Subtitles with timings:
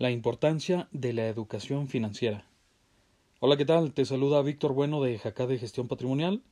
[0.00, 2.46] La importancia de la educación financiera.
[3.38, 3.92] Hola, ¿qué tal?
[3.92, 6.42] Te saluda Víctor Bueno de Jacá de Gestión Patrimonial,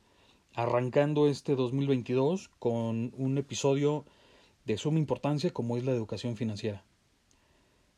[0.53, 4.05] arrancando este 2022 con un episodio
[4.65, 6.83] de suma importancia como es la educación financiera.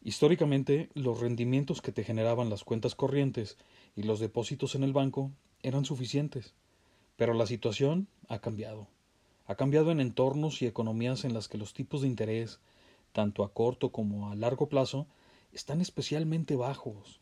[0.02, 3.58] Históricamente, los rendimientos que te generaban las cuentas corrientes
[3.94, 5.32] y los depósitos en el banco
[5.64, 6.54] eran suficientes,
[7.18, 8.88] pero la situación ha cambiado.
[9.48, 12.62] Ha cambiado en entornos y economías en las que los tipos de interés,
[13.12, 15.08] tanto a corto como a largo plazo,
[15.54, 17.20] están especialmente bajos.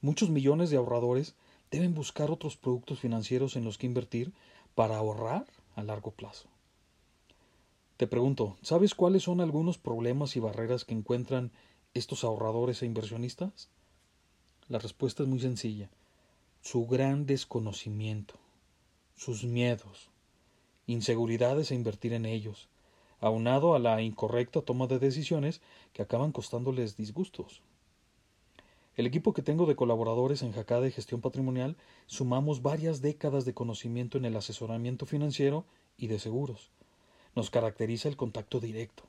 [0.00, 1.34] Muchos millones de ahorradores
[1.70, 4.32] deben buscar otros productos financieros en los que invertir
[4.74, 6.48] para ahorrar a largo plazo.
[7.96, 11.52] Te pregunto, ¿sabes cuáles son algunos problemas y barreras que encuentran
[11.94, 13.68] estos ahorradores e inversionistas?
[14.68, 15.90] La respuesta es muy sencilla.
[16.62, 18.34] Su gran desconocimiento,
[19.14, 20.10] sus miedos,
[20.86, 22.68] inseguridades a invertir en ellos,
[23.22, 25.62] aunado a la incorrecta toma de decisiones
[25.92, 27.62] que acaban costándoles disgustos.
[28.96, 33.54] El equipo que tengo de colaboradores en Jacá de Gestión Patrimonial sumamos varias décadas de
[33.54, 35.64] conocimiento en el asesoramiento financiero
[35.96, 36.72] y de seguros.
[37.34, 39.04] Nos caracteriza el contacto directo.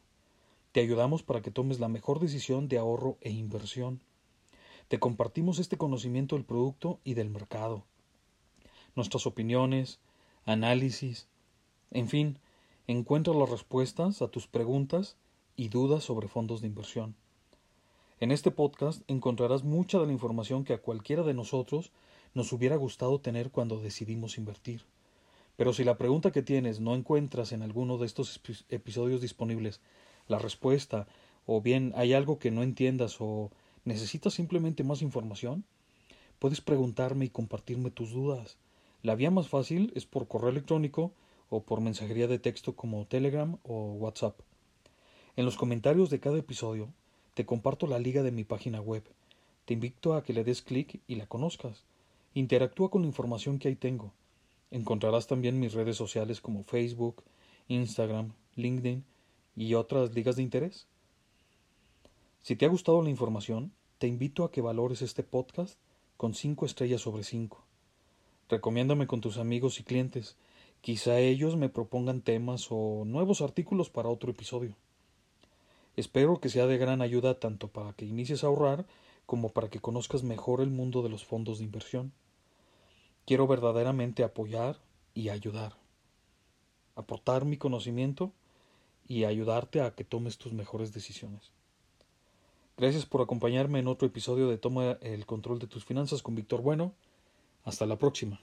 [0.71, 3.99] Te ayudamos para que tomes la mejor decisión de ahorro e inversión.
[4.89, 7.83] Te compartimos este conocimiento del producto y del mercado.
[8.95, 9.99] Nuestras opiniones,
[10.45, 11.27] análisis,
[11.89, 12.39] en fin,
[12.87, 15.15] encuentra las respuestas a tus preguntas
[15.55, 17.15] y dudas sobre fondos de inversión.
[18.19, 21.91] En este podcast encontrarás mucha de la información que a cualquiera de nosotros
[22.33, 24.85] nos hubiera gustado tener cuando decidimos invertir.
[25.55, 29.81] Pero si la pregunta que tienes no encuentras en alguno de estos episodios disponibles
[30.27, 31.07] la respuesta,
[31.45, 33.51] o bien hay algo que no entiendas o
[33.85, 35.63] necesitas simplemente más información,
[36.39, 38.57] puedes preguntarme y compartirme tus dudas.
[39.03, 41.11] La vía más fácil es por correo electrónico
[41.53, 44.39] o por mensajería de texto como Telegram o WhatsApp.
[45.35, 46.91] En los comentarios de cada episodio
[47.35, 49.03] te comparto la liga de mi página web.
[49.65, 51.83] Te invito a que le des clic y la conozcas.
[52.33, 54.13] Interactúa con la información que ahí tengo.
[54.71, 57.23] Encontrarás también mis redes sociales como Facebook,
[57.67, 59.03] Instagram, LinkedIn
[59.55, 60.87] y otras ligas de interés.
[62.41, 65.77] Si te ha gustado la información, te invito a que valores este podcast
[66.17, 67.63] con cinco estrellas sobre cinco.
[68.49, 70.35] Recomiéndame con tus amigos y clientes
[70.83, 74.75] Quizá ellos me propongan temas o nuevos artículos para otro episodio.
[75.95, 78.85] Espero que sea de gran ayuda tanto para que inicies a ahorrar
[79.25, 82.11] como para que conozcas mejor el mundo de los fondos de inversión.
[83.25, 84.77] Quiero verdaderamente apoyar
[85.13, 85.77] y ayudar,
[86.97, 88.33] aportar mi conocimiento
[89.07, 91.53] y ayudarte a que tomes tus mejores decisiones.
[92.75, 96.61] Gracias por acompañarme en otro episodio de Toma el control de tus finanzas con Víctor
[96.61, 96.91] Bueno.
[97.63, 98.41] Hasta la próxima.